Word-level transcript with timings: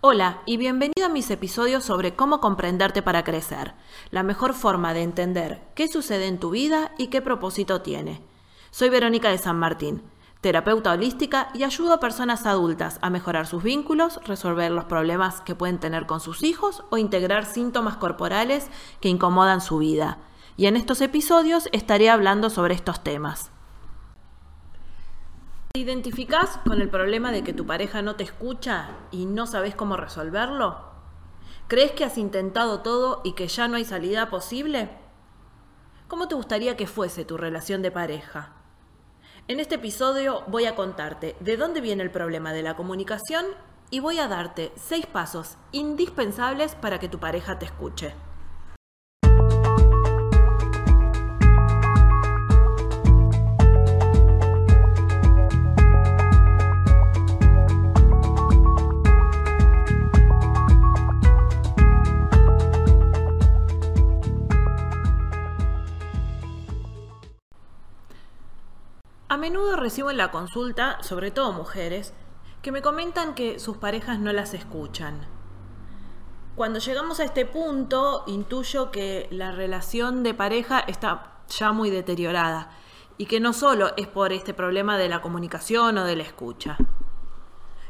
Hola 0.00 0.42
y 0.46 0.56
bienvenido 0.56 1.06
a 1.06 1.08
mis 1.08 1.30
episodios 1.30 1.84
sobre 1.84 2.14
cómo 2.14 2.40
comprenderte 2.40 3.02
para 3.02 3.24
crecer, 3.24 3.74
la 4.10 4.22
mejor 4.22 4.54
forma 4.54 4.94
de 4.94 5.02
entender 5.02 5.62
qué 5.74 5.88
sucede 5.88 6.26
en 6.26 6.38
tu 6.38 6.50
vida 6.50 6.92
y 6.98 7.08
qué 7.08 7.22
propósito 7.22 7.80
tiene. 7.82 8.22
Soy 8.70 8.88
Verónica 8.88 9.30
de 9.30 9.38
San 9.38 9.58
Martín, 9.58 10.02
terapeuta 10.42 10.92
holística 10.92 11.48
y 11.54 11.64
ayudo 11.64 11.94
a 11.94 12.00
personas 12.00 12.46
adultas 12.46 12.98
a 13.02 13.10
mejorar 13.10 13.46
sus 13.46 13.62
vínculos, 13.62 14.20
resolver 14.24 14.70
los 14.70 14.84
problemas 14.84 15.40
que 15.40 15.54
pueden 15.54 15.80
tener 15.80 16.06
con 16.06 16.20
sus 16.20 16.42
hijos 16.42 16.84
o 16.90 16.98
integrar 16.98 17.46
síntomas 17.46 17.96
corporales 17.96 18.68
que 19.00 19.08
incomodan 19.08 19.60
su 19.60 19.78
vida. 19.78 20.18
Y 20.56 20.66
en 20.66 20.76
estos 20.76 21.00
episodios 21.00 21.68
estaré 21.72 22.10
hablando 22.10 22.50
sobre 22.50 22.74
estos 22.74 23.02
temas. 23.02 23.50
¿Te 25.76 25.80
identificás 25.80 26.58
con 26.66 26.80
el 26.80 26.88
problema 26.88 27.30
de 27.30 27.44
que 27.44 27.52
tu 27.52 27.66
pareja 27.66 28.00
no 28.00 28.16
te 28.16 28.24
escucha 28.24 28.96
y 29.10 29.26
no 29.26 29.46
sabes 29.46 29.74
cómo 29.74 29.98
resolverlo? 29.98 30.80
¿Crees 31.68 31.92
que 31.92 32.02
has 32.02 32.16
intentado 32.16 32.80
todo 32.80 33.20
y 33.24 33.34
que 33.34 33.46
ya 33.46 33.68
no 33.68 33.76
hay 33.76 33.84
salida 33.84 34.30
posible? 34.30 34.88
¿Cómo 36.08 36.28
te 36.28 36.34
gustaría 36.34 36.78
que 36.78 36.86
fuese 36.86 37.26
tu 37.26 37.36
relación 37.36 37.82
de 37.82 37.90
pareja? 37.90 38.54
En 39.48 39.60
este 39.60 39.74
episodio 39.74 40.44
voy 40.46 40.64
a 40.64 40.74
contarte 40.74 41.36
de 41.40 41.58
dónde 41.58 41.82
viene 41.82 42.02
el 42.02 42.10
problema 42.10 42.54
de 42.54 42.62
la 42.62 42.74
comunicación 42.74 43.44
y 43.90 44.00
voy 44.00 44.18
a 44.18 44.28
darte 44.28 44.72
seis 44.76 45.04
pasos 45.04 45.58
indispensables 45.72 46.74
para 46.74 46.98
que 46.98 47.10
tu 47.10 47.18
pareja 47.18 47.58
te 47.58 47.66
escuche. 47.66 48.14
A 69.36 69.38
menudo 69.38 69.76
recibo 69.76 70.10
en 70.10 70.16
la 70.16 70.30
consulta, 70.30 70.96
sobre 71.02 71.30
todo 71.30 71.52
mujeres, 71.52 72.14
que 72.62 72.72
me 72.72 72.80
comentan 72.80 73.34
que 73.34 73.58
sus 73.58 73.76
parejas 73.76 74.18
no 74.18 74.32
las 74.32 74.54
escuchan. 74.54 75.26
Cuando 76.54 76.78
llegamos 76.78 77.20
a 77.20 77.24
este 77.24 77.44
punto, 77.44 78.24
intuyo 78.28 78.90
que 78.90 79.28
la 79.30 79.52
relación 79.52 80.22
de 80.22 80.32
pareja 80.32 80.80
está 80.80 81.42
ya 81.50 81.72
muy 81.72 81.90
deteriorada 81.90 82.70
y 83.18 83.26
que 83.26 83.38
no 83.38 83.52
solo 83.52 83.92
es 83.98 84.06
por 84.06 84.32
este 84.32 84.54
problema 84.54 84.96
de 84.96 85.10
la 85.10 85.20
comunicación 85.20 85.98
o 85.98 86.06
de 86.06 86.16
la 86.16 86.22
escucha. 86.22 86.78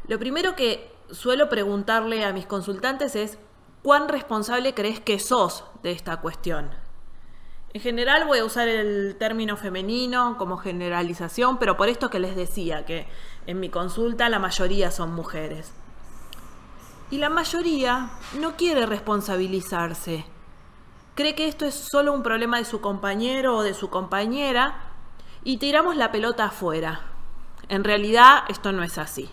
Lo 0.05 0.19
primero 0.19 0.53
que 0.53 0.93
suelo 1.11 1.47
preguntarle 1.47 2.25
a 2.25 2.33
mis 2.33 2.45
consultantes 2.45 3.15
es, 3.15 3.39
¿cuán 3.83 4.09
responsable 4.09 4.73
crees 4.73 4.99
que 4.99 5.17
sos 5.17 5.63
de 5.81 5.93
esta 5.93 6.17
cuestión? 6.17 6.86
En 7.73 7.81
general 7.81 8.25
voy 8.25 8.39
a 8.39 8.45
usar 8.45 8.67
el 8.69 9.17
término 9.19 9.57
femenino 9.57 10.37
como 10.37 10.57
generalización, 10.57 11.57
pero 11.57 11.75
por 11.75 11.89
esto 11.89 12.09
que 12.09 12.19
les 12.19 12.35
decía, 12.35 12.85
que 12.85 13.07
en 13.45 13.59
mi 13.59 13.69
consulta 13.69 14.29
la 14.29 14.39
mayoría 14.39 14.89
son 14.89 15.13
mujeres. 15.13 15.73
Y 17.11 17.17
la 17.17 17.29
mayoría 17.29 18.09
no 18.39 18.55
quiere 18.55 18.85
responsabilizarse. 18.85 20.25
Cree 21.15 21.35
que 21.35 21.47
esto 21.47 21.65
es 21.65 21.75
solo 21.75 22.13
un 22.13 22.23
problema 22.23 22.57
de 22.57 22.65
su 22.65 22.79
compañero 22.79 23.57
o 23.57 23.63
de 23.63 23.73
su 23.73 23.89
compañera 23.89 24.75
y 25.43 25.57
tiramos 25.57 25.95
la 25.95 26.11
pelota 26.11 26.45
afuera. 26.45 27.01
En 27.69 27.83
realidad 27.83 28.43
esto 28.49 28.71
no 28.71 28.83
es 28.83 28.97
así. 28.97 29.29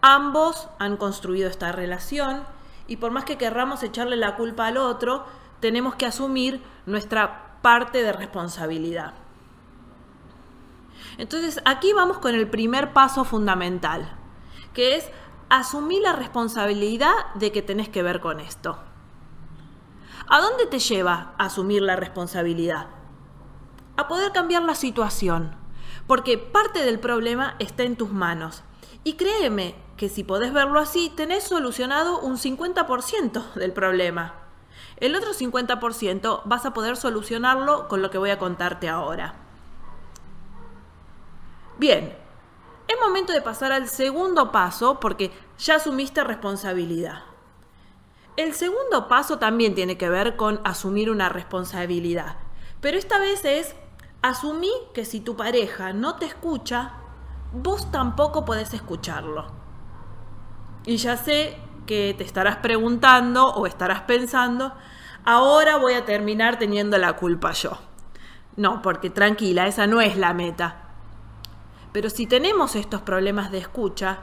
Ambos 0.00 0.68
han 0.78 0.96
construido 0.96 1.48
esta 1.48 1.72
relación 1.72 2.44
y 2.86 2.96
por 2.96 3.10
más 3.10 3.24
que 3.24 3.38
querramos 3.38 3.82
echarle 3.82 4.16
la 4.16 4.36
culpa 4.36 4.66
al 4.66 4.76
otro, 4.76 5.24
tenemos 5.60 5.94
que 5.94 6.06
asumir 6.06 6.62
nuestra 6.86 7.58
parte 7.62 8.02
de 8.02 8.12
responsabilidad. 8.12 9.14
Entonces, 11.18 11.60
aquí 11.64 11.92
vamos 11.92 12.18
con 12.18 12.34
el 12.34 12.48
primer 12.48 12.92
paso 12.92 13.24
fundamental, 13.24 14.16
que 14.74 14.96
es 14.96 15.10
asumir 15.48 16.02
la 16.02 16.12
responsabilidad 16.12 17.14
de 17.34 17.52
que 17.52 17.62
tenés 17.62 17.88
que 17.88 18.02
ver 18.02 18.20
con 18.20 18.40
esto. 18.40 18.78
¿A 20.28 20.40
dónde 20.40 20.66
te 20.66 20.78
lleva 20.78 21.34
asumir 21.38 21.82
la 21.82 21.96
responsabilidad? 21.96 22.88
A 23.96 24.08
poder 24.08 24.32
cambiar 24.32 24.62
la 24.62 24.74
situación, 24.74 25.56
porque 26.06 26.36
parte 26.36 26.84
del 26.84 26.98
problema 26.98 27.54
está 27.58 27.84
en 27.84 27.96
tus 27.96 28.12
manos. 28.12 28.62
Y 29.04 29.14
créeme 29.14 29.76
que 29.96 30.08
si 30.08 30.24
podés 30.24 30.52
verlo 30.52 30.80
así, 30.80 31.12
tenés 31.16 31.44
solucionado 31.44 32.20
un 32.20 32.36
50% 32.36 33.54
del 33.54 33.72
problema. 33.72 34.45
El 34.96 35.14
otro 35.14 35.32
50% 35.32 36.42
vas 36.44 36.64
a 36.64 36.72
poder 36.72 36.96
solucionarlo 36.96 37.88
con 37.88 38.00
lo 38.02 38.10
que 38.10 38.18
voy 38.18 38.30
a 38.30 38.38
contarte 38.38 38.88
ahora. 38.88 39.34
Bien, 41.78 42.16
es 42.88 42.96
momento 43.00 43.32
de 43.32 43.42
pasar 43.42 43.72
al 43.72 43.88
segundo 43.88 44.52
paso 44.52 44.98
porque 45.00 45.32
ya 45.58 45.76
asumiste 45.76 46.24
responsabilidad. 46.24 47.24
El 48.36 48.54
segundo 48.54 49.08
paso 49.08 49.38
también 49.38 49.74
tiene 49.74 49.98
que 49.98 50.08
ver 50.08 50.36
con 50.36 50.60
asumir 50.64 51.10
una 51.10 51.28
responsabilidad, 51.28 52.36
pero 52.80 52.98
esta 52.98 53.18
vez 53.18 53.44
es 53.44 53.74
asumir 54.22 54.72
que 54.94 55.04
si 55.04 55.20
tu 55.20 55.36
pareja 55.36 55.92
no 55.92 56.16
te 56.16 56.26
escucha, 56.26 56.92
vos 57.52 57.90
tampoco 57.90 58.44
podés 58.44 58.74
escucharlo. 58.74 59.46
Y 60.84 60.98
ya 60.98 61.16
sé 61.16 61.58
que 61.86 62.14
te 62.16 62.24
estarás 62.24 62.56
preguntando 62.56 63.46
o 63.46 63.66
estarás 63.66 64.02
pensando, 64.02 64.74
ahora 65.24 65.76
voy 65.76 65.94
a 65.94 66.04
terminar 66.04 66.58
teniendo 66.58 66.98
la 66.98 67.14
culpa 67.14 67.52
yo. 67.52 67.78
No, 68.56 68.82
porque 68.82 69.10
tranquila, 69.10 69.66
esa 69.66 69.86
no 69.86 70.00
es 70.00 70.16
la 70.16 70.34
meta. 70.34 70.82
Pero 71.92 72.10
si 72.10 72.26
tenemos 72.26 72.76
estos 72.76 73.00
problemas 73.02 73.50
de 73.50 73.58
escucha, 73.58 74.18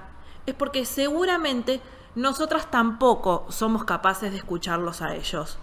es 0.45 0.53
porque 0.53 0.85
seguramente 0.85 1.81
nosotras 2.15 2.69
tampoco 2.69 3.45
somos 3.49 3.83
capaces 3.85 4.31
de 4.31 4.37
escucharlos 4.37 5.01
a 5.01 5.15
ellos. 5.15 5.57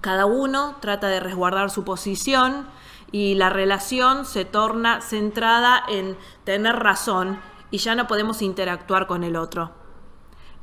Cada 0.00 0.26
uno 0.26 0.76
trata 0.80 1.08
de 1.08 1.20
resguardar 1.20 1.70
su 1.70 1.84
posición 1.84 2.66
y 3.10 3.34
la 3.36 3.48
relación 3.50 4.24
se 4.26 4.44
torna 4.44 5.00
centrada 5.00 5.82
en 5.88 6.16
tener 6.44 6.76
razón 6.76 7.40
y 7.70 7.78
ya 7.78 7.94
no 7.94 8.06
podemos 8.06 8.42
interactuar 8.42 9.06
con 9.06 9.24
el 9.24 9.36
otro. 9.36 9.83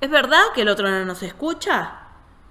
¿Es 0.01 0.09
verdad 0.09 0.41
que 0.55 0.63
el 0.63 0.69
otro 0.69 0.89
no 0.89 1.05
nos 1.05 1.21
escucha? 1.21 1.91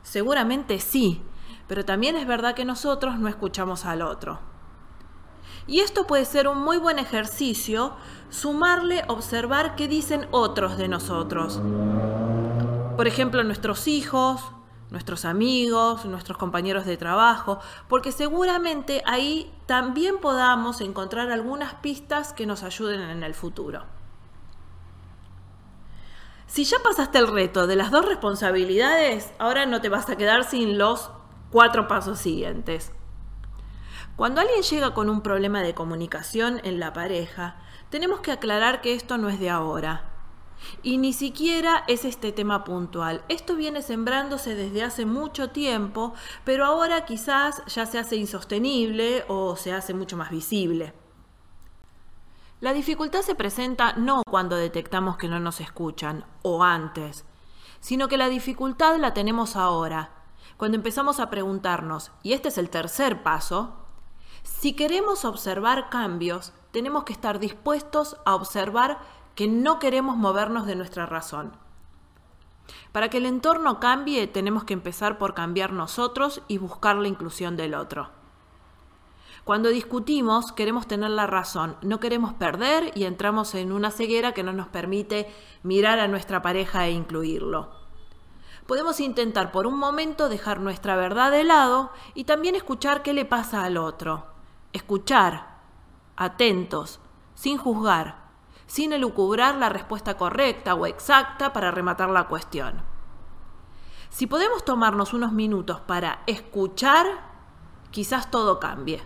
Seguramente 0.04 0.78
sí, 0.78 1.20
pero 1.66 1.84
también 1.84 2.14
es 2.14 2.24
verdad 2.24 2.54
que 2.54 2.64
nosotros 2.64 3.18
no 3.18 3.26
escuchamos 3.26 3.86
al 3.86 4.02
otro. 4.02 4.38
Y 5.66 5.80
esto 5.80 6.06
puede 6.06 6.26
ser 6.26 6.46
un 6.46 6.58
muy 6.62 6.76
buen 6.76 7.00
ejercicio, 7.00 7.96
sumarle 8.28 9.02
observar 9.08 9.74
qué 9.74 9.88
dicen 9.88 10.28
otros 10.30 10.78
de 10.78 10.86
nosotros. 10.86 11.60
Por 12.96 13.08
ejemplo, 13.08 13.42
nuestros 13.42 13.88
hijos, 13.88 14.52
nuestros 14.90 15.24
amigos, 15.24 16.04
nuestros 16.04 16.38
compañeros 16.38 16.86
de 16.86 16.96
trabajo, 16.96 17.58
porque 17.88 18.12
seguramente 18.12 19.02
ahí 19.06 19.52
también 19.66 20.18
podamos 20.18 20.80
encontrar 20.80 21.32
algunas 21.32 21.74
pistas 21.74 22.32
que 22.32 22.46
nos 22.46 22.62
ayuden 22.62 23.00
en 23.00 23.24
el 23.24 23.34
futuro. 23.34 23.99
Si 26.50 26.64
ya 26.64 26.78
pasaste 26.82 27.16
el 27.18 27.28
reto 27.28 27.68
de 27.68 27.76
las 27.76 27.92
dos 27.92 28.04
responsabilidades, 28.04 29.32
ahora 29.38 29.66
no 29.66 29.80
te 29.80 29.88
vas 29.88 30.10
a 30.10 30.16
quedar 30.16 30.42
sin 30.42 30.78
los 30.78 31.12
cuatro 31.52 31.86
pasos 31.86 32.18
siguientes. 32.18 32.90
Cuando 34.16 34.40
alguien 34.40 34.62
llega 34.62 34.92
con 34.92 35.08
un 35.08 35.20
problema 35.20 35.62
de 35.62 35.74
comunicación 35.74 36.60
en 36.64 36.80
la 36.80 36.92
pareja, 36.92 37.60
tenemos 37.88 38.18
que 38.18 38.32
aclarar 38.32 38.80
que 38.80 38.94
esto 38.94 39.16
no 39.16 39.28
es 39.28 39.38
de 39.38 39.48
ahora. 39.48 40.10
Y 40.82 40.98
ni 40.98 41.12
siquiera 41.12 41.84
es 41.86 42.04
este 42.04 42.32
tema 42.32 42.64
puntual. 42.64 43.22
Esto 43.28 43.54
viene 43.54 43.80
sembrándose 43.80 44.56
desde 44.56 44.82
hace 44.82 45.06
mucho 45.06 45.50
tiempo, 45.50 46.14
pero 46.42 46.64
ahora 46.64 47.04
quizás 47.04 47.62
ya 47.66 47.86
se 47.86 48.00
hace 48.00 48.16
insostenible 48.16 49.24
o 49.28 49.54
se 49.54 49.72
hace 49.72 49.94
mucho 49.94 50.16
más 50.16 50.30
visible. 50.30 50.94
La 52.60 52.74
dificultad 52.74 53.22
se 53.22 53.34
presenta 53.34 53.94
no 53.94 54.22
cuando 54.28 54.54
detectamos 54.54 55.16
que 55.16 55.28
no 55.28 55.40
nos 55.40 55.62
escuchan 55.62 56.26
o 56.42 56.62
antes, 56.62 57.24
sino 57.80 58.06
que 58.08 58.18
la 58.18 58.28
dificultad 58.28 58.98
la 58.98 59.14
tenemos 59.14 59.56
ahora, 59.56 60.10
cuando 60.58 60.76
empezamos 60.76 61.20
a 61.20 61.30
preguntarnos, 61.30 62.12
y 62.22 62.34
este 62.34 62.48
es 62.48 62.58
el 62.58 62.68
tercer 62.68 63.22
paso, 63.22 63.76
si 64.42 64.74
queremos 64.74 65.24
observar 65.24 65.88
cambios, 65.88 66.52
tenemos 66.70 67.04
que 67.04 67.14
estar 67.14 67.38
dispuestos 67.38 68.18
a 68.26 68.34
observar 68.34 68.98
que 69.34 69.48
no 69.48 69.78
queremos 69.78 70.18
movernos 70.18 70.66
de 70.66 70.76
nuestra 70.76 71.06
razón. 71.06 71.56
Para 72.92 73.08
que 73.08 73.16
el 73.16 73.26
entorno 73.26 73.80
cambie, 73.80 74.26
tenemos 74.26 74.64
que 74.64 74.74
empezar 74.74 75.16
por 75.16 75.32
cambiar 75.32 75.72
nosotros 75.72 76.42
y 76.46 76.58
buscar 76.58 76.96
la 76.96 77.08
inclusión 77.08 77.56
del 77.56 77.72
otro. 77.72 78.19
Cuando 79.44 79.70
discutimos 79.70 80.52
queremos 80.52 80.86
tener 80.86 81.10
la 81.10 81.26
razón, 81.26 81.76
no 81.82 81.98
queremos 81.98 82.34
perder 82.34 82.92
y 82.94 83.04
entramos 83.04 83.54
en 83.54 83.72
una 83.72 83.90
ceguera 83.90 84.32
que 84.32 84.42
no 84.42 84.52
nos 84.52 84.68
permite 84.68 85.32
mirar 85.62 85.98
a 85.98 86.08
nuestra 86.08 86.42
pareja 86.42 86.86
e 86.86 86.92
incluirlo. 86.92 87.70
Podemos 88.66 89.00
intentar 89.00 89.50
por 89.50 89.66
un 89.66 89.78
momento 89.78 90.28
dejar 90.28 90.60
nuestra 90.60 90.94
verdad 90.94 91.30
de 91.32 91.42
lado 91.42 91.90
y 92.14 92.24
también 92.24 92.54
escuchar 92.54 93.02
qué 93.02 93.12
le 93.12 93.24
pasa 93.24 93.64
al 93.64 93.76
otro. 93.76 94.26
Escuchar, 94.72 95.58
atentos, 96.16 97.00
sin 97.34 97.56
juzgar, 97.58 98.28
sin 98.66 98.92
elucubrar 98.92 99.56
la 99.56 99.70
respuesta 99.70 100.16
correcta 100.16 100.74
o 100.74 100.86
exacta 100.86 101.52
para 101.52 101.72
rematar 101.72 102.10
la 102.10 102.28
cuestión. 102.28 102.82
Si 104.10 104.28
podemos 104.28 104.64
tomarnos 104.64 105.14
unos 105.14 105.32
minutos 105.32 105.80
para 105.80 106.22
escuchar, 106.26 107.06
quizás 107.90 108.30
todo 108.30 108.60
cambie. 108.60 109.02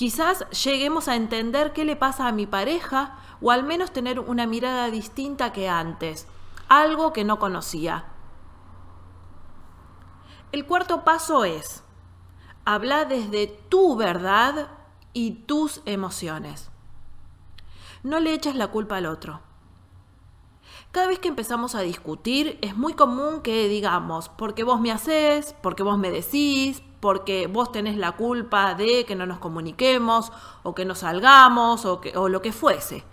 Quizás 0.00 0.48
lleguemos 0.64 1.08
a 1.08 1.14
entender 1.14 1.74
qué 1.74 1.84
le 1.84 1.94
pasa 1.94 2.26
a 2.26 2.32
mi 2.32 2.46
pareja 2.46 3.18
o 3.42 3.50
al 3.50 3.64
menos 3.64 3.92
tener 3.92 4.18
una 4.18 4.46
mirada 4.46 4.90
distinta 4.90 5.52
que 5.52 5.68
antes, 5.68 6.26
algo 6.70 7.12
que 7.12 7.22
no 7.22 7.38
conocía. 7.38 8.06
El 10.52 10.64
cuarto 10.64 11.04
paso 11.04 11.44
es, 11.44 11.82
habla 12.64 13.04
desde 13.04 13.46
tu 13.46 13.94
verdad 13.94 14.70
y 15.12 15.32
tus 15.32 15.82
emociones. 15.84 16.70
No 18.02 18.20
le 18.20 18.32
eches 18.32 18.54
la 18.54 18.68
culpa 18.68 18.96
al 18.96 19.04
otro. 19.04 19.42
Cada 20.92 21.08
vez 21.08 21.18
que 21.18 21.28
empezamos 21.28 21.74
a 21.74 21.82
discutir 21.82 22.58
es 22.62 22.74
muy 22.74 22.94
común 22.94 23.42
que 23.42 23.68
digamos, 23.68 24.30
porque 24.30 24.64
vos 24.64 24.80
me 24.80 24.92
haces, 24.92 25.54
porque 25.60 25.82
vos 25.82 25.98
me 25.98 26.10
decís, 26.10 26.82
porque 27.00 27.46
vos 27.46 27.72
tenés 27.72 27.96
la 27.96 28.12
culpa 28.12 28.74
de 28.74 29.04
que 29.04 29.16
no 29.16 29.26
nos 29.26 29.38
comuniquemos 29.38 30.32
o 30.62 30.74
que 30.74 30.84
no 30.84 30.94
salgamos 30.94 31.84
o, 31.84 32.00
o 32.14 32.28
lo 32.28 32.42
que 32.42 32.52
fuese. 32.52 33.04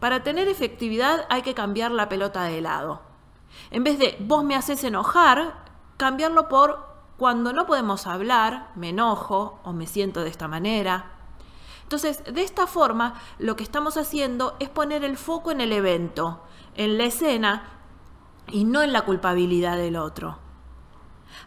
Para 0.00 0.22
tener 0.22 0.48
efectividad 0.48 1.26
hay 1.28 1.42
que 1.42 1.54
cambiar 1.54 1.90
la 1.90 2.08
pelota 2.08 2.44
de 2.44 2.60
lado. 2.60 3.00
En 3.70 3.84
vez 3.84 3.98
de 3.98 4.16
vos 4.20 4.44
me 4.44 4.54
haces 4.54 4.84
enojar, 4.84 5.64
cambiarlo 5.96 6.48
por 6.48 6.86
cuando 7.16 7.52
no 7.52 7.66
podemos 7.66 8.06
hablar, 8.06 8.70
me 8.74 8.90
enojo 8.90 9.58
o 9.64 9.72
me 9.72 9.86
siento 9.86 10.22
de 10.22 10.28
esta 10.28 10.48
manera. 10.48 11.12
Entonces, 11.82 12.22
de 12.24 12.42
esta 12.42 12.66
forma, 12.66 13.14
lo 13.38 13.56
que 13.56 13.62
estamos 13.62 13.96
haciendo 13.96 14.56
es 14.58 14.68
poner 14.68 15.02
el 15.02 15.16
foco 15.16 15.50
en 15.50 15.60
el 15.60 15.72
evento, 15.72 16.42
en 16.74 16.98
la 16.98 17.04
escena 17.04 17.70
y 18.48 18.64
no 18.64 18.82
en 18.82 18.92
la 18.92 19.02
culpabilidad 19.02 19.76
del 19.76 19.96
otro. 19.96 20.38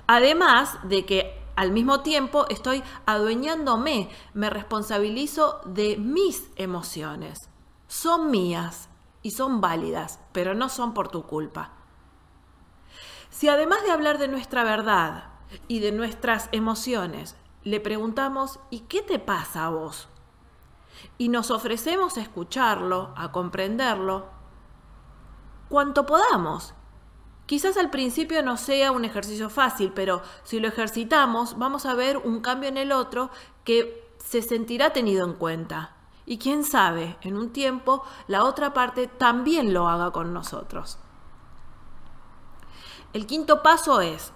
Además 0.08 0.78
de 0.84 1.06
que 1.06 1.40
al 1.56 1.72
mismo 1.72 2.02
tiempo 2.02 2.46
estoy 2.50 2.84
adueñándome, 3.06 4.10
me 4.34 4.50
responsabilizo 4.50 5.62
de 5.66 5.98
mis 5.98 6.50
emociones. 6.56 7.50
Son 7.88 8.32
mías 8.32 8.90
y 9.22 9.32
son 9.32 9.60
válidas, 9.60 10.20
pero 10.32 10.54
no 10.54 10.70
son 10.70 10.94
por 10.94 11.10
tu 11.10 11.24
culpa. 11.24 11.72
Si 13.30 13.50
además 13.50 13.84
de 13.84 13.92
hablar 13.92 14.18
de 14.18 14.28
nuestra 14.28 14.64
verdad 14.64 15.26
y 15.68 15.80
de 15.80 15.92
nuestras 15.92 16.50
emociones, 16.52 17.36
le 17.64 17.80
preguntamos, 17.80 18.60
¿y 18.70 18.82
qué 18.82 19.02
te 19.02 19.20
pasa 19.20 19.66
a 19.66 19.70
vos? 19.70 20.08
Y 21.18 21.30
nos 21.30 21.52
ofrecemos 21.52 22.18
a 22.18 22.22
escucharlo, 22.22 23.14
a 23.18 23.32
comprenderlo, 23.32 24.30
cuanto 25.70 26.06
podamos. 26.06 26.74
Quizás 27.50 27.78
al 27.78 27.90
principio 27.90 28.44
no 28.44 28.58
sea 28.58 28.92
un 28.92 29.06
ejercicio 29.06 29.50
fácil, 29.50 29.92
pero 29.96 30.22
si 30.44 30.60
lo 30.60 30.68
ejercitamos 30.68 31.58
vamos 31.58 31.88
a 31.88 31.96
ver 31.96 32.18
un 32.18 32.42
cambio 32.42 32.70
en 32.70 32.78
el 32.78 32.92
otro 32.92 33.32
que 33.64 34.08
se 34.24 34.44
sentirá 34.44 34.94
tenido 34.94 35.26
en 35.26 35.34
cuenta. 35.34 35.96
Y 36.28 36.38
quién 36.38 36.64
sabe, 36.64 37.18
en 37.22 37.36
un 37.36 37.52
tiempo 37.52 38.04
la 38.28 38.44
otra 38.44 38.72
parte 38.76 39.08
también 39.08 39.74
lo 39.74 39.90
haga 39.90 40.12
con 40.12 40.32
nosotros. 40.32 41.00
El 43.14 43.26
quinto 43.26 43.64
paso 43.64 44.00
es, 44.00 44.32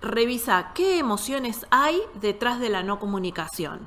revisa 0.00 0.72
qué 0.74 0.98
emociones 0.98 1.68
hay 1.70 2.02
detrás 2.14 2.58
de 2.58 2.68
la 2.68 2.82
no 2.82 2.98
comunicación. 2.98 3.86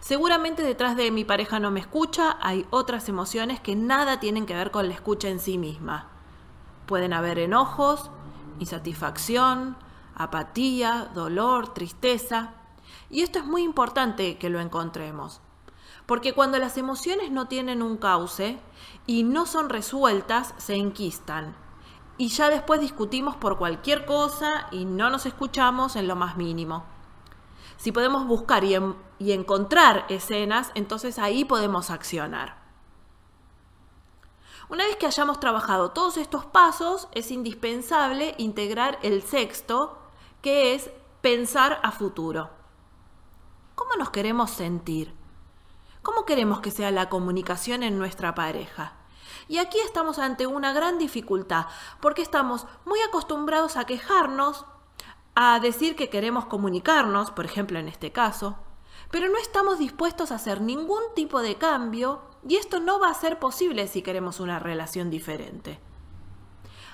Seguramente 0.00 0.64
detrás 0.64 0.96
de 0.96 1.12
mi 1.12 1.24
pareja 1.24 1.60
no 1.60 1.70
me 1.70 1.78
escucha 1.78 2.38
hay 2.40 2.66
otras 2.70 3.08
emociones 3.08 3.60
que 3.60 3.76
nada 3.76 4.18
tienen 4.18 4.46
que 4.46 4.56
ver 4.56 4.72
con 4.72 4.88
la 4.88 4.94
escucha 4.94 5.28
en 5.28 5.38
sí 5.38 5.58
misma. 5.58 6.10
Pueden 6.86 7.12
haber 7.12 7.38
enojos, 7.38 8.10
insatisfacción, 8.58 9.76
apatía, 10.14 11.10
dolor, 11.14 11.74
tristeza. 11.74 12.54
Y 13.10 13.22
esto 13.22 13.38
es 13.38 13.44
muy 13.44 13.62
importante 13.62 14.38
que 14.38 14.50
lo 14.50 14.60
encontremos. 14.60 15.40
Porque 16.06 16.34
cuando 16.34 16.58
las 16.58 16.76
emociones 16.76 17.30
no 17.30 17.48
tienen 17.48 17.82
un 17.82 17.96
cauce 17.96 18.58
y 19.06 19.22
no 19.22 19.46
son 19.46 19.70
resueltas, 19.70 20.54
se 20.58 20.74
enquistan 20.74 21.56
y 22.16 22.28
ya 22.28 22.48
después 22.48 22.80
discutimos 22.80 23.36
por 23.36 23.58
cualquier 23.58 24.04
cosa 24.04 24.68
y 24.70 24.84
no 24.84 25.10
nos 25.10 25.26
escuchamos 25.26 25.96
en 25.96 26.06
lo 26.06 26.16
más 26.16 26.36
mínimo. 26.36 26.84
Si 27.76 27.90
podemos 27.92 28.26
buscar 28.26 28.64
y, 28.64 28.76
y, 29.18 29.32
encontrar 29.32 30.06
escenas, 30.08 30.70
entonces 30.74 31.18
ahí 31.18 31.44
podemos 31.44 31.90
accionar. 31.90 32.63
Una 34.68 34.84
vez 34.86 34.96
que 34.96 35.06
hayamos 35.06 35.40
trabajado 35.40 35.90
todos 35.90 36.16
estos 36.16 36.46
pasos, 36.46 37.08
es 37.12 37.30
indispensable 37.30 38.34
integrar 38.38 38.98
el 39.02 39.22
sexto, 39.22 39.98
que 40.40 40.74
es 40.74 40.90
pensar 41.20 41.80
a 41.82 41.90
futuro. 41.90 42.50
¿Cómo 43.74 43.94
nos 43.96 44.10
queremos 44.10 44.50
sentir? 44.50 45.14
¿Cómo 46.02 46.24
queremos 46.24 46.60
que 46.60 46.70
sea 46.70 46.90
la 46.90 47.08
comunicación 47.08 47.82
en 47.82 47.98
nuestra 47.98 48.34
pareja? 48.34 48.94
Y 49.48 49.58
aquí 49.58 49.78
estamos 49.80 50.18
ante 50.18 50.46
una 50.46 50.72
gran 50.72 50.98
dificultad, 50.98 51.66
porque 52.00 52.22
estamos 52.22 52.66
muy 52.86 53.00
acostumbrados 53.00 53.76
a 53.76 53.84
quejarnos, 53.84 54.64
a 55.34 55.60
decir 55.60 55.96
que 55.96 56.08
queremos 56.08 56.46
comunicarnos, 56.46 57.30
por 57.30 57.44
ejemplo 57.44 57.78
en 57.78 57.88
este 57.88 58.12
caso, 58.12 58.56
pero 59.10 59.28
no 59.28 59.36
estamos 59.36 59.78
dispuestos 59.78 60.32
a 60.32 60.36
hacer 60.36 60.60
ningún 60.60 61.02
tipo 61.14 61.42
de 61.42 61.56
cambio 61.56 62.22
y 62.48 62.56
esto 62.56 62.80
no 62.80 63.00
va 63.00 63.08
a 63.08 63.14
ser 63.14 63.38
posible 63.38 63.86
si 63.88 64.02
queremos 64.02 64.40
una 64.40 64.58
relación 64.58 65.10
diferente. 65.10 65.80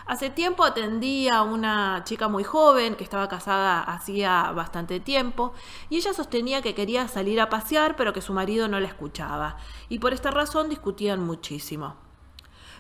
Hace 0.06 0.31
tiempo 0.31 0.64
atendí 0.64 1.29
a 1.29 1.43
una 1.43 2.02
chica 2.05 2.26
muy 2.26 2.43
joven 2.43 2.97
que 2.97 3.05
estaba 3.05 3.29
casada 3.29 3.81
hacía 3.81 4.50
bastante 4.52 4.99
tiempo 4.99 5.52
y 5.88 5.99
ella 5.99 6.12
sostenía 6.12 6.62
que 6.62 6.75
quería 6.75 7.06
salir 7.06 7.41
a 7.41 7.49
pasear 7.49 7.94
pero 7.94 8.12
que 8.12 8.23
su 8.23 8.32
marido 8.32 8.67
no 8.67 8.81
la 8.81 8.88
escuchaba 8.88 9.58
y 9.88 9.99
por 10.00 10.12
esta 10.12 10.31
razón 10.31 10.69
discutían 10.69 11.20
muchísimo. 11.20 11.94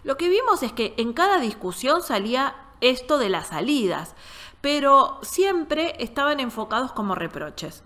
Lo 0.02 0.16
que 0.16 0.28
vimos 0.28 0.62
es 0.62 0.72
que 0.72 0.94
en 0.96 1.12
cada 1.12 1.38
discusión 1.38 2.02
salía 2.02 2.56
esto 2.80 3.18
de 3.18 3.28
las 3.28 3.48
salidas, 3.48 4.14
pero 4.60 5.20
siempre 5.22 5.94
estaban 6.02 6.40
enfocados 6.40 6.92
como 6.92 7.14
reproches. 7.14 7.84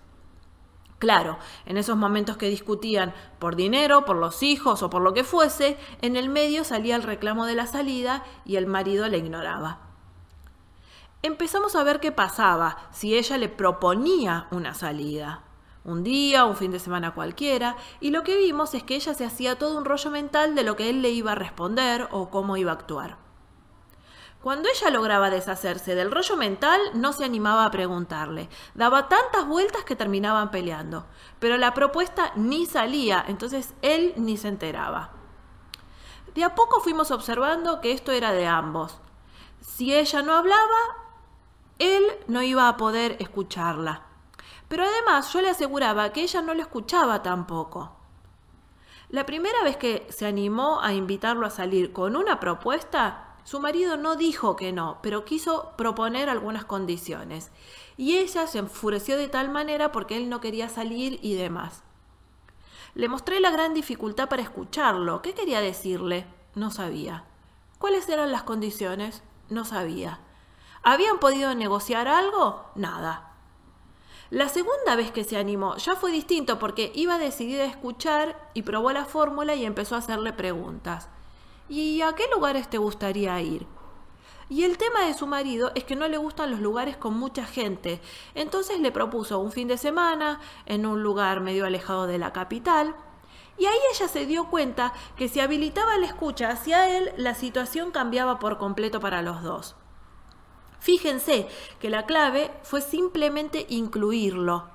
Claro, 1.04 1.36
en 1.66 1.76
esos 1.76 1.98
momentos 1.98 2.38
que 2.38 2.48
discutían 2.48 3.12
por 3.38 3.56
dinero, 3.56 4.06
por 4.06 4.16
los 4.16 4.42
hijos 4.42 4.82
o 4.82 4.88
por 4.88 5.02
lo 5.02 5.12
que 5.12 5.22
fuese, 5.22 5.76
en 6.00 6.16
el 6.16 6.30
medio 6.30 6.64
salía 6.64 6.96
el 6.96 7.02
reclamo 7.02 7.44
de 7.44 7.54
la 7.54 7.66
salida 7.66 8.24
y 8.46 8.56
el 8.56 8.66
marido 8.66 9.06
le 9.06 9.18
ignoraba. 9.18 9.80
Empezamos 11.20 11.76
a 11.76 11.82
ver 11.82 12.00
qué 12.00 12.10
pasaba 12.10 12.88
si 12.90 13.18
ella 13.18 13.36
le 13.36 13.50
proponía 13.50 14.46
una 14.50 14.72
salida 14.72 15.42
un 15.84 16.02
día, 16.02 16.46
un 16.46 16.56
fin 16.56 16.70
de 16.70 16.78
semana 16.78 17.12
cualquiera, 17.12 17.76
y 18.00 18.08
lo 18.08 18.22
que 18.22 18.38
vimos 18.38 18.72
es 18.72 18.82
que 18.82 18.96
ella 18.96 19.12
se 19.12 19.26
hacía 19.26 19.58
todo 19.58 19.76
un 19.76 19.84
rollo 19.84 20.10
mental 20.10 20.54
de 20.54 20.64
lo 20.64 20.74
que 20.76 20.88
él 20.88 21.02
le 21.02 21.10
iba 21.10 21.32
a 21.32 21.34
responder 21.34 22.08
o 22.12 22.30
cómo 22.30 22.56
iba 22.56 22.70
a 22.70 22.76
actuar. 22.76 23.23
Cuando 24.44 24.68
ella 24.68 24.90
lograba 24.90 25.30
deshacerse 25.30 25.94
del 25.94 26.10
rollo 26.10 26.36
mental, 26.36 26.78
no 26.92 27.14
se 27.14 27.24
animaba 27.24 27.64
a 27.64 27.70
preguntarle. 27.70 28.50
Daba 28.74 29.08
tantas 29.08 29.46
vueltas 29.46 29.84
que 29.84 29.96
terminaban 29.96 30.50
peleando. 30.50 31.06
Pero 31.38 31.56
la 31.56 31.72
propuesta 31.72 32.30
ni 32.36 32.66
salía, 32.66 33.24
entonces 33.26 33.72
él 33.80 34.12
ni 34.18 34.36
se 34.36 34.48
enteraba. 34.48 35.12
De 36.34 36.44
a 36.44 36.54
poco 36.54 36.80
fuimos 36.80 37.10
observando 37.10 37.80
que 37.80 37.92
esto 37.92 38.12
era 38.12 38.32
de 38.32 38.46
ambos. 38.46 39.00
Si 39.62 39.94
ella 39.94 40.20
no 40.20 40.34
hablaba, 40.34 40.60
él 41.78 42.04
no 42.26 42.42
iba 42.42 42.68
a 42.68 42.76
poder 42.76 43.16
escucharla. 43.20 44.02
Pero 44.68 44.84
además 44.84 45.32
yo 45.32 45.40
le 45.40 45.48
aseguraba 45.48 46.12
que 46.12 46.20
ella 46.20 46.42
no 46.42 46.52
lo 46.52 46.60
escuchaba 46.60 47.22
tampoco. 47.22 47.96
La 49.08 49.24
primera 49.24 49.62
vez 49.64 49.78
que 49.78 50.06
se 50.10 50.26
animó 50.26 50.82
a 50.82 50.92
invitarlo 50.92 51.46
a 51.46 51.50
salir 51.50 51.94
con 51.94 52.14
una 52.14 52.40
propuesta, 52.40 53.23
su 53.44 53.60
marido 53.60 53.96
no 53.98 54.16
dijo 54.16 54.56
que 54.56 54.72
no, 54.72 54.98
pero 55.02 55.24
quiso 55.24 55.72
proponer 55.76 56.30
algunas 56.30 56.64
condiciones. 56.64 57.50
Y 57.96 58.16
ella 58.16 58.46
se 58.46 58.58
enfureció 58.58 59.16
de 59.16 59.28
tal 59.28 59.50
manera 59.50 59.92
porque 59.92 60.16
él 60.16 60.28
no 60.28 60.40
quería 60.40 60.68
salir 60.68 61.18
y 61.22 61.34
demás. 61.34 61.82
Le 62.94 63.08
mostré 63.08 63.40
la 63.40 63.50
gran 63.50 63.74
dificultad 63.74 64.28
para 64.28 64.42
escucharlo. 64.42 65.20
¿Qué 65.20 65.34
quería 65.34 65.60
decirle? 65.60 66.26
No 66.54 66.70
sabía. 66.70 67.24
¿Cuáles 67.78 68.08
eran 68.08 68.32
las 68.32 68.44
condiciones? 68.44 69.22
No 69.50 69.64
sabía. 69.64 70.20
¿Habían 70.82 71.18
podido 71.18 71.54
negociar 71.54 72.08
algo? 72.08 72.70
Nada. 72.74 73.32
La 74.30 74.48
segunda 74.48 74.96
vez 74.96 75.12
que 75.12 75.24
se 75.24 75.36
animó 75.36 75.76
ya 75.76 75.96
fue 75.96 76.10
distinto 76.10 76.58
porque 76.58 76.92
iba 76.94 77.18
decidida 77.18 77.64
a 77.64 77.68
escuchar 77.68 78.50
y 78.54 78.62
probó 78.62 78.90
la 78.92 79.04
fórmula 79.04 79.54
y 79.54 79.66
empezó 79.66 79.96
a 79.96 79.98
hacerle 79.98 80.32
preguntas. 80.32 81.08
¿Y 81.68 82.02
a 82.02 82.14
qué 82.14 82.24
lugares 82.32 82.68
te 82.68 82.78
gustaría 82.78 83.40
ir? 83.40 83.66
Y 84.50 84.64
el 84.64 84.76
tema 84.76 85.06
de 85.06 85.14
su 85.14 85.26
marido 85.26 85.72
es 85.74 85.84
que 85.84 85.96
no 85.96 86.06
le 86.08 86.18
gustan 86.18 86.50
los 86.50 86.60
lugares 86.60 86.96
con 86.98 87.18
mucha 87.18 87.46
gente. 87.46 88.02
Entonces 88.34 88.80
le 88.80 88.92
propuso 88.92 89.38
un 89.38 89.50
fin 89.50 89.68
de 89.68 89.78
semana 89.78 90.40
en 90.66 90.84
un 90.84 91.02
lugar 91.02 91.40
medio 91.40 91.64
alejado 91.64 92.06
de 92.06 92.18
la 92.18 92.32
capital. 92.32 92.94
Y 93.56 93.64
ahí 93.64 93.78
ella 93.94 94.08
se 94.08 94.26
dio 94.26 94.50
cuenta 94.50 94.92
que 95.16 95.28
si 95.28 95.40
habilitaba 95.40 95.96
la 95.96 96.06
escucha 96.06 96.50
hacia 96.50 96.98
él, 96.98 97.12
la 97.16 97.34
situación 97.34 97.92
cambiaba 97.92 98.38
por 98.38 98.58
completo 98.58 99.00
para 99.00 99.22
los 99.22 99.42
dos. 99.42 99.76
Fíjense 100.80 101.48
que 101.80 101.88
la 101.88 102.04
clave 102.04 102.50
fue 102.62 102.82
simplemente 102.82 103.64
incluirlo. 103.70 104.68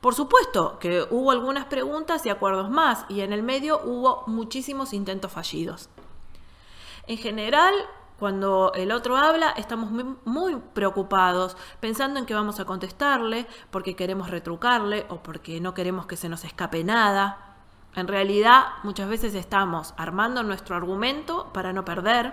Por 0.00 0.14
supuesto 0.14 0.78
que 0.78 1.06
hubo 1.10 1.30
algunas 1.30 1.66
preguntas 1.66 2.24
y 2.24 2.30
acuerdos 2.30 2.70
más, 2.70 3.04
y 3.10 3.20
en 3.20 3.32
el 3.34 3.42
medio 3.42 3.80
hubo 3.84 4.24
muchísimos 4.26 4.94
intentos 4.94 5.32
fallidos. 5.32 5.90
En 7.06 7.18
general, 7.18 7.74
cuando 8.18 8.72
el 8.74 8.92
otro 8.92 9.16
habla, 9.16 9.50
estamos 9.50 9.90
muy, 10.24 10.56
preocupados, 10.72 11.56
pensando 11.80 12.18
en 12.18 12.26
que 12.26 12.34
vamos 12.34 12.60
a 12.60 12.64
contestarle, 12.64 13.46
porque 13.70 13.96
queremos 13.96 14.30
retrucarle 14.30 15.06
o 15.08 15.22
porque 15.22 15.60
no 15.60 15.74
queremos 15.74 16.06
que 16.06 16.16
se 16.16 16.28
nos 16.28 16.44
escape 16.44 16.84
nada. 16.84 17.56
En 17.94 18.08
realidad, 18.08 18.64
muchas 18.82 19.08
veces 19.08 19.34
estamos 19.34 19.94
armando 19.96 20.42
nuestro 20.42 20.76
argumento 20.76 21.52
para 21.52 21.72
no 21.72 21.84
perder 21.84 22.32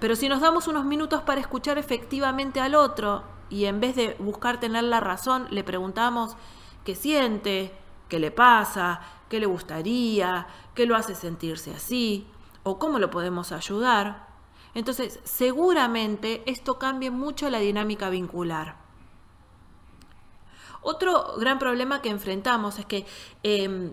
pero 0.00 0.16
si 0.16 0.28
nos 0.28 0.40
damos 0.40 0.66
unos 0.66 0.86
minutos 0.86 1.22
para 1.22 1.40
escuchar 1.40 1.76
efectivamente 1.76 2.58
al 2.58 2.74
otro 2.74 3.22
y 3.50 3.66
en 3.66 3.80
vez 3.80 3.94
de 3.94 4.16
buscar 4.18 4.58
tener 4.58 4.84
la 4.84 4.98
razón, 4.98 5.46
le 5.50 5.62
preguntamos 5.62 6.36
qué 6.84 6.94
siente, 6.94 7.72
qué 8.08 8.18
le 8.18 8.30
pasa, 8.30 9.02
qué 9.28 9.38
le 9.38 9.46
gustaría, 9.46 10.46
qué 10.74 10.86
lo 10.86 10.96
hace 10.96 11.14
sentirse 11.14 11.72
así 11.74 12.26
o 12.62 12.78
cómo 12.78 12.98
lo 12.98 13.10
podemos 13.10 13.52
ayudar, 13.52 14.28
entonces 14.74 15.20
seguramente 15.24 16.42
esto 16.46 16.78
cambie 16.78 17.10
mucho 17.10 17.50
la 17.50 17.58
dinámica 17.58 18.10
vincular. 18.10 18.76
Otro 20.82 21.34
gran 21.38 21.58
problema 21.58 22.00
que 22.00 22.08
enfrentamos 22.08 22.78
es 22.78 22.86
que 22.86 23.06
em, 23.42 23.92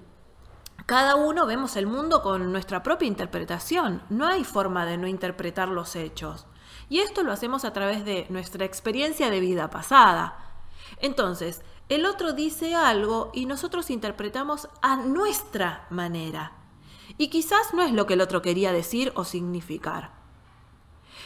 cada 0.86 1.16
uno 1.16 1.46
vemos 1.46 1.76
el 1.76 1.88
mundo 1.88 2.22
con 2.22 2.52
nuestra 2.52 2.82
propia 2.82 3.08
interpretación. 3.08 4.04
No 4.10 4.26
hay 4.26 4.44
forma 4.44 4.86
de 4.86 4.98
no 4.98 5.08
interpretar 5.08 5.68
los 5.68 5.96
hechos. 5.96 6.46
Y 6.90 7.00
esto 7.00 7.24
lo 7.24 7.34
hacemos 7.34 7.66
a 7.66 7.74
través 7.74 8.06
de 8.06 8.26
nuestra 8.30 8.64
experiencia 8.64 9.30
de 9.30 9.42
vida 9.42 9.70
pasada. 9.70 10.38
Entonces, 11.02 11.62
el 11.90 12.06
otro 12.06 12.32
dice 12.32 12.76
algo 12.76 13.32
y 13.34 13.46
nosotros 13.46 13.90
interpretamos 13.90 14.70
a 14.82 14.96
nuestra 14.96 15.88
manera. 15.90 16.54
Y 17.18 17.30
quizás 17.30 17.74
no 17.74 17.84
es 17.84 17.92
lo 17.92 18.06
que 18.06 18.14
el 18.14 18.22
otro 18.22 18.42
quería 18.42 18.72
decir 18.72 19.12
o 19.16 19.24
significar. 19.24 20.12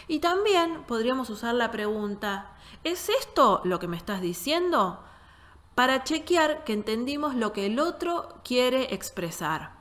Y 0.08 0.20
también 0.20 0.84
podríamos 0.84 1.30
usar 1.30 1.56
la 1.56 1.72
pregunta, 1.72 2.54
¿es 2.84 3.10
esto 3.10 3.62
lo 3.64 3.80
que 3.80 3.88
me 3.88 3.98
estás 3.98 4.22
diciendo? 4.22 5.04
para 5.76 6.04
chequear 6.04 6.64
que 6.64 6.74
entendimos 6.74 7.36
lo 7.36 7.54
que 7.54 7.66
el 7.66 7.80
otro 7.80 8.42
quiere 8.44 8.94
expresar. 8.94 9.80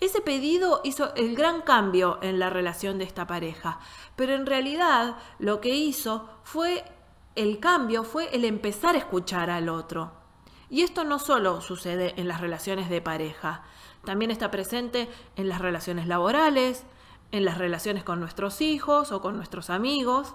Ese 0.00 0.20
pedido 0.20 0.80
hizo 0.84 1.14
el 1.14 1.34
gran 1.36 1.62
cambio 1.62 2.18
en 2.22 2.38
la 2.38 2.50
relación 2.50 2.98
de 2.98 3.04
esta 3.04 3.26
pareja, 3.26 3.78
pero 4.14 4.34
en 4.34 4.44
realidad 4.44 5.16
lo 5.38 5.60
que 5.60 5.74
hizo 5.74 6.28
fue 6.42 6.84
el 7.34 7.60
cambio, 7.60 8.04
fue 8.04 8.34
el 8.34 8.44
empezar 8.44 8.94
a 8.94 8.98
escuchar 8.98 9.48
al 9.48 9.68
otro. 9.68 10.12
Y 10.68 10.82
esto 10.82 11.04
no 11.04 11.18
solo 11.18 11.60
sucede 11.60 12.14
en 12.20 12.28
las 12.28 12.40
relaciones 12.40 12.90
de 12.90 13.00
pareja, 13.00 13.62
también 14.06 14.30
está 14.30 14.50
presente 14.50 15.10
en 15.36 15.50
las 15.50 15.60
relaciones 15.60 16.06
laborales, 16.06 16.86
en 17.32 17.44
las 17.44 17.58
relaciones 17.58 18.04
con 18.04 18.20
nuestros 18.20 18.62
hijos 18.62 19.12
o 19.12 19.20
con 19.20 19.36
nuestros 19.36 19.68
amigos 19.68 20.34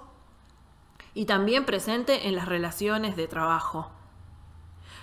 y 1.13 1.25
también 1.25 1.65
presente 1.65 2.27
en 2.27 2.35
las 2.35 2.47
relaciones 2.47 3.15
de 3.15 3.27
trabajo. 3.27 3.89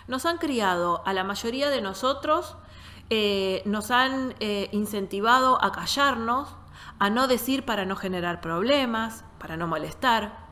Nos 0.07 0.25
han 0.25 0.39
criado 0.39 1.03
a 1.05 1.13
la 1.13 1.25
mayoría 1.25 1.69
de 1.71 1.83
nosotros, 1.83 2.57
eh, 3.11 3.63
nos 3.65 3.91
han 3.91 4.35
eh, 4.41 4.69
incentivado 4.73 5.63
a 5.63 5.73
callarnos, 5.73 6.55
a 6.99 7.11
no 7.11 7.27
decir 7.27 7.65
para 7.65 7.85
no 7.85 7.97
generar 7.97 8.41
problemas, 8.41 9.25
para 9.39 9.57
no 9.57 9.67
molestar. 9.67 10.47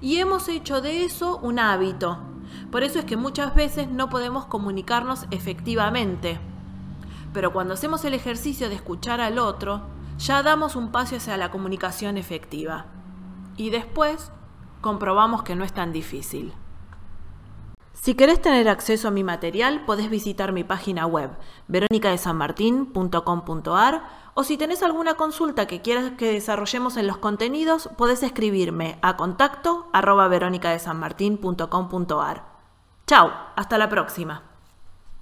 Y 0.00 0.18
hemos 0.18 0.48
hecho 0.48 0.80
de 0.80 1.04
eso 1.04 1.38
un 1.38 1.58
hábito. 1.58 2.18
Por 2.70 2.82
eso 2.82 2.98
es 2.98 3.04
que 3.04 3.16
muchas 3.16 3.54
veces 3.54 3.88
no 3.88 4.08
podemos 4.08 4.46
comunicarnos 4.46 5.26
efectivamente. 5.30 6.40
Pero 7.36 7.52
cuando 7.52 7.74
hacemos 7.74 8.02
el 8.06 8.14
ejercicio 8.14 8.70
de 8.70 8.76
escuchar 8.76 9.20
al 9.20 9.38
otro, 9.38 9.82
ya 10.16 10.42
damos 10.42 10.74
un 10.74 10.90
paso 10.90 11.16
hacia 11.16 11.36
la 11.36 11.50
comunicación 11.50 12.16
efectiva. 12.16 12.86
Y 13.58 13.68
después 13.68 14.32
comprobamos 14.80 15.42
que 15.42 15.54
no 15.54 15.62
es 15.62 15.74
tan 15.74 15.92
difícil. 15.92 16.54
Si 17.92 18.14
querés 18.14 18.40
tener 18.40 18.70
acceso 18.70 19.08
a 19.08 19.10
mi 19.10 19.22
material, 19.22 19.84
podés 19.84 20.08
visitar 20.08 20.52
mi 20.52 20.64
página 20.64 21.06
web, 21.06 21.28
veronicadesanmartin.com.ar, 21.68 24.04
o 24.32 24.42
si 24.42 24.56
tenés 24.56 24.82
alguna 24.82 25.16
consulta 25.16 25.66
que 25.66 25.82
quieras 25.82 26.12
que 26.12 26.32
desarrollemos 26.32 26.96
en 26.96 27.06
los 27.06 27.18
contenidos, 27.18 27.90
podés 27.98 28.22
escribirme 28.22 28.98
a 29.02 29.18
contacto 29.18 29.90
arroba 29.92 30.26
veronicadesanmartin.com.ar. 30.28 32.44
Chao, 33.06 33.30
hasta 33.56 33.76
la 33.76 33.90
próxima. 33.90 34.45